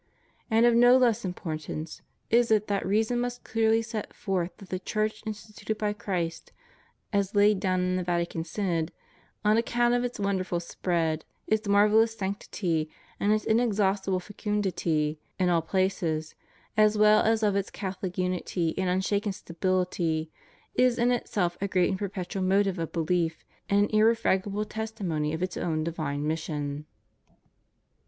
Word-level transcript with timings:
And 0.49 0.65
of 0.65 0.73
no 0.73 0.97
less 0.97 1.23
importance 1.23 2.01
is 2.31 2.49
it 2.49 2.65
that 2.65 2.83
reason 2.87 3.19
most 3.19 3.43
clearly 3.43 3.83
sets 3.83 4.15
forth 4.17 4.57
that 4.57 4.69
the 4.69 4.79
Church 4.79 5.21
instituted 5.27 5.77
by 5.77 5.93
Christ 5.93 6.51
(as 7.13 7.35
laid 7.35 7.59
down 7.59 7.81
in 7.81 7.97
the 7.97 8.03
Vatican 8.03 8.43
Synod), 8.43 8.91
on 9.45 9.57
account 9.57 9.93
of 9.93 10.03
its 10.03 10.19
wonderful 10.19 10.59
spread, 10.59 11.23
its 11.45 11.67
marvellous 11.67 12.15
sanc 12.17 12.39
tity, 12.39 12.89
and 13.19 13.31
its 13.31 13.43
inexhaustible 13.45 14.19
fecundity 14.19 15.19
in 15.37 15.49
all 15.49 15.61
places, 15.61 16.33
as 16.75 16.97
well 16.97 17.21
as 17.23 17.43
of 17.43 17.55
its 17.55 17.69
Catholic 17.69 18.17
unity 18.17 18.75
and 18.79 18.89
unshaken 18.89 19.33
stabiUty, 19.33 20.29
is 20.73 20.97
in 20.97 21.11
itself 21.11 21.59
a 21.61 21.67
great 21.67 21.89
and 21.91 21.99
perpetual 21.99 22.41
motive 22.41 22.79
of 22.79 22.91
belief 22.91 23.45
and 23.69 23.81
an 23.81 23.87
irrefra 23.89 24.43
gable 24.43 24.65
testimony 24.65 25.31
of 25.31 25.43
its 25.43 25.57
own 25.57 25.83
divine 25.83 26.23
maission. 26.27 26.85